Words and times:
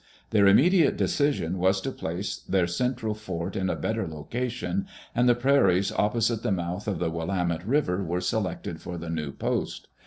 Their 0.31 0.45
inunediate 0.47 0.97
decision 0.97 1.59
was 1.59 1.79
to 1.81 1.91
place 1.91 2.37
their 2.39 2.65
central 2.65 3.13
fort 3.13 3.55
in 3.55 3.69
a 3.69 3.75
better 3.75 4.07
location, 4.07 4.87
and 5.13 5.29
the 5.29 5.35
prairies 5.35 5.91
opposite 5.91 6.41
the 6.41 6.51
mouth 6.51 6.87
of 6.87 6.97
the 6.97 7.11
Willamette 7.11 7.67
River 7.67 8.03
were 8.03 8.19
selected 8.19 8.81
for 8.81 8.97
the 8.97 9.11
new 9.11 9.31
post. 9.31 9.89